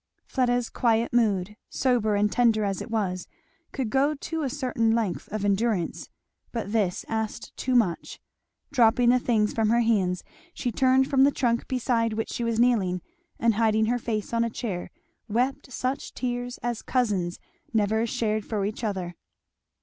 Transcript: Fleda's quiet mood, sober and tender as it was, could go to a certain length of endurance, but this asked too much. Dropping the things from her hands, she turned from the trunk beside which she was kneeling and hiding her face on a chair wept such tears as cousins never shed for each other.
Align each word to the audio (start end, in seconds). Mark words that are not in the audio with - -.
Fleda's 0.25 0.71
quiet 0.71 1.13
mood, 1.13 1.57
sober 1.69 2.15
and 2.15 2.31
tender 2.31 2.63
as 2.65 2.81
it 2.81 2.89
was, 2.89 3.27
could 3.71 3.91
go 3.91 4.15
to 4.15 4.41
a 4.41 4.49
certain 4.49 4.95
length 4.95 5.29
of 5.31 5.45
endurance, 5.45 6.09
but 6.51 6.71
this 6.73 7.05
asked 7.07 7.55
too 7.55 7.75
much. 7.75 8.19
Dropping 8.71 9.09
the 9.09 9.19
things 9.19 9.53
from 9.53 9.69
her 9.69 9.81
hands, 9.81 10.23
she 10.55 10.71
turned 10.71 11.07
from 11.07 11.23
the 11.23 11.29
trunk 11.29 11.67
beside 11.67 12.13
which 12.13 12.31
she 12.31 12.43
was 12.43 12.59
kneeling 12.59 13.03
and 13.39 13.53
hiding 13.53 13.85
her 13.85 13.99
face 13.99 14.33
on 14.33 14.43
a 14.43 14.49
chair 14.49 14.89
wept 15.29 15.71
such 15.71 16.15
tears 16.15 16.57
as 16.63 16.81
cousins 16.81 17.39
never 17.71 18.07
shed 18.07 18.43
for 18.43 18.65
each 18.65 18.83
other. 18.83 19.13